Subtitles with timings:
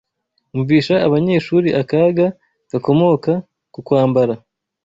[0.55, 2.27] Umvisha abanyeshuri akaga
[2.71, 3.31] gakomoka
[3.73, 4.33] ku kwambara